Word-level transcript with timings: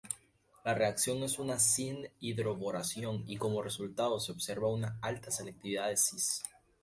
La 0.65 0.73
reacción 0.73 1.21
es 1.21 1.37
una 1.37 1.59
syn-hidroboración, 1.59 3.23
y 3.27 3.37
como 3.37 3.61
resultado 3.61 4.19
se 4.19 4.31
observa 4.31 4.67
una 4.67 4.97
alta 4.99 5.29
selectividad 5.29 5.95
cis. 5.95 6.41